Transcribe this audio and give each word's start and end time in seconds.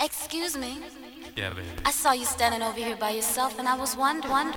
Excuse 0.00 0.56
me. 0.56 0.78
Yeah, 1.36 1.50
baby. 1.50 1.66
I 1.84 1.90
saw 1.90 2.12
you 2.12 2.24
standing 2.24 2.62
over 2.62 2.78
here 2.78 2.96
by 2.96 3.10
yourself, 3.10 3.58
and 3.58 3.68
I 3.68 3.76
was 3.76 3.96
wondering. 3.96 4.54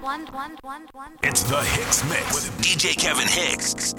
It's 1.24 1.44
the 1.44 1.62
Hicks 1.62 2.04
Mix 2.10 2.34
with 2.36 2.62
DJ 2.62 2.96
Kevin 2.96 3.28
Hicks. 3.28 3.96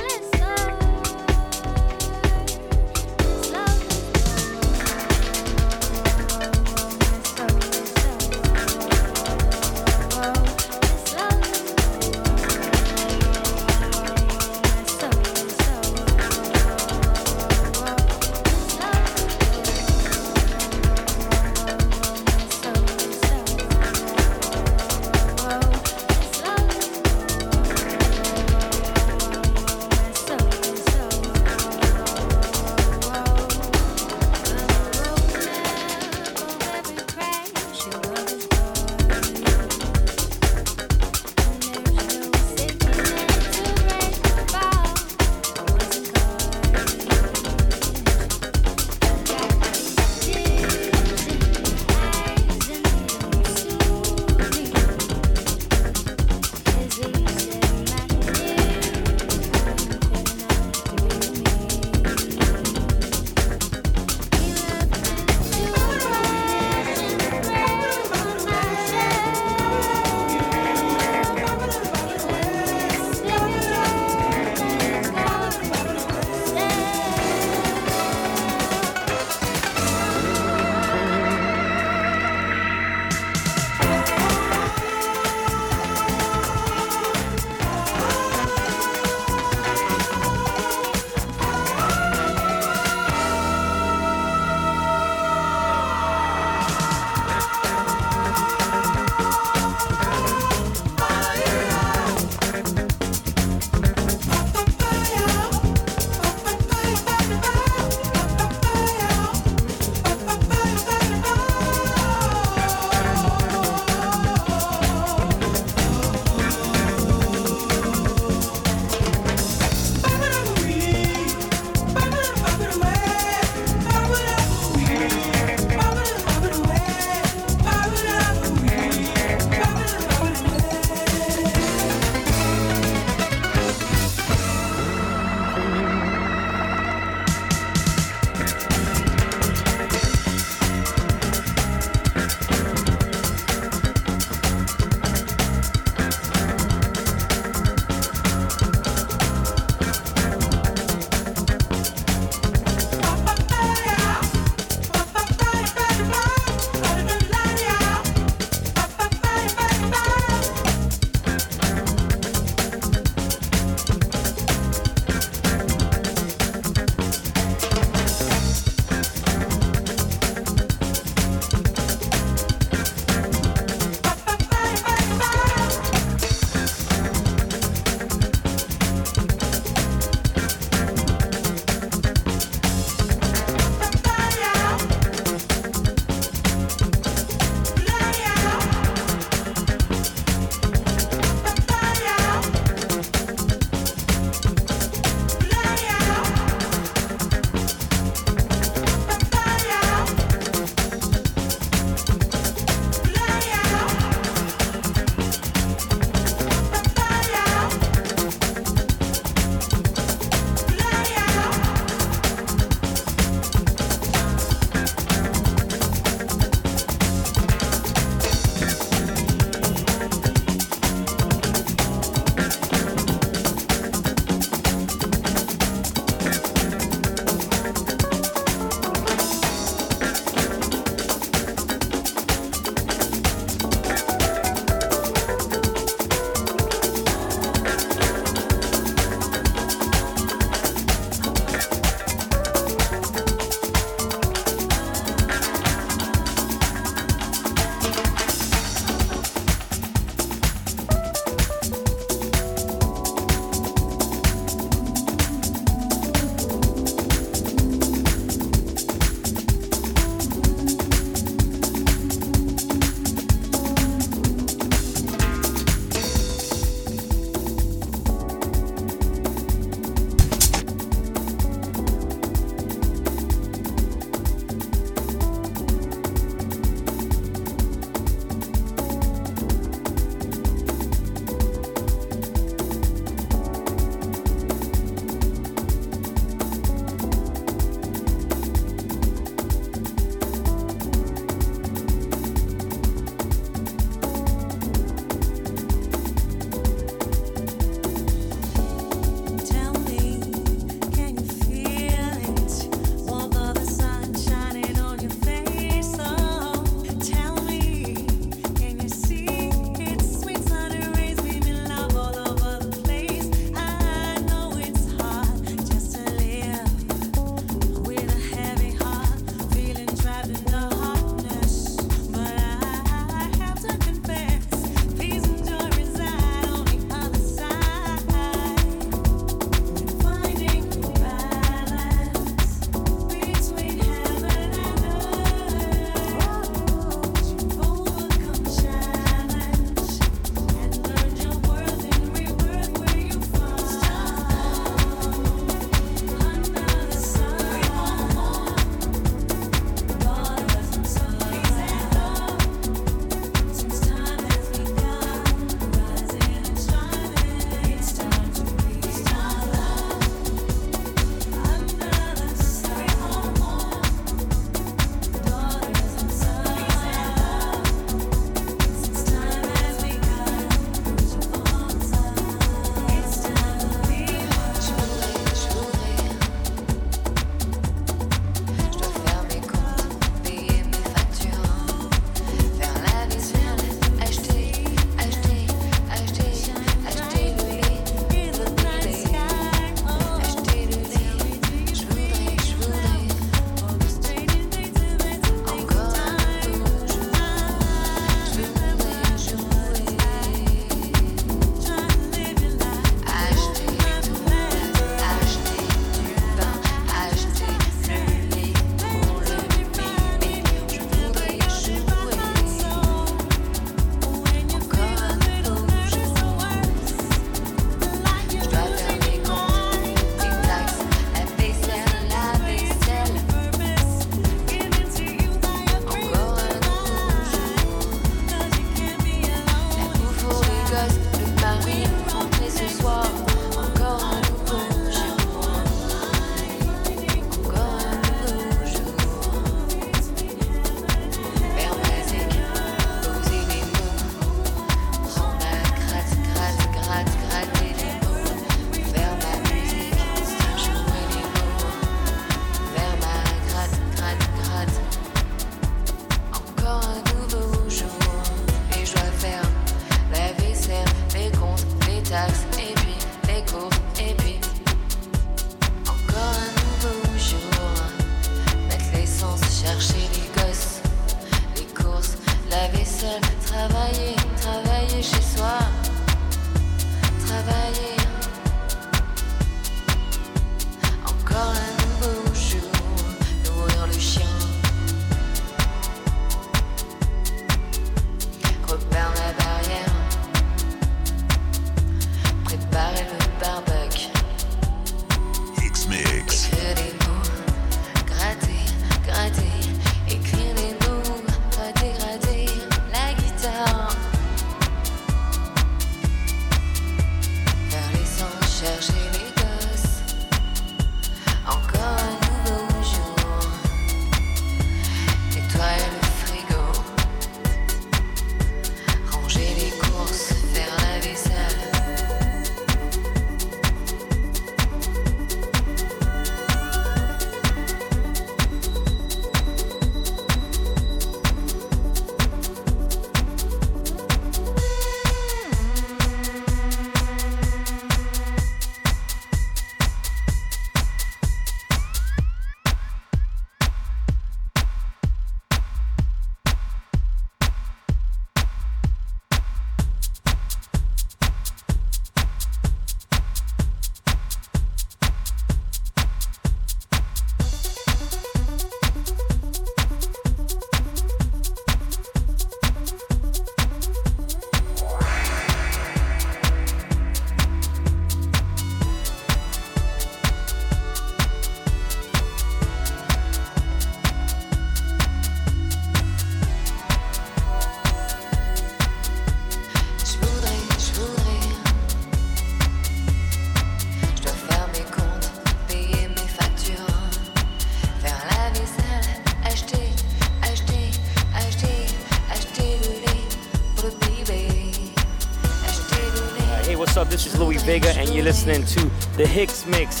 You're 598.16 598.24
listening 598.24 598.64
to 598.64 598.80
the 599.18 599.26
Hicks 599.26 599.66
Mix. 599.66 600.00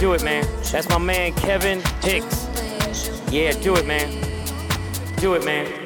Do 0.00 0.14
it, 0.14 0.24
man. 0.24 0.46
That's 0.72 0.88
my 0.88 0.96
man, 0.96 1.34
Kevin 1.34 1.82
Hicks. 2.00 2.48
Yeah, 3.30 3.52
do 3.52 3.76
it, 3.76 3.84
man. 3.86 4.08
Do 5.16 5.34
it, 5.34 5.44
man. 5.44 5.77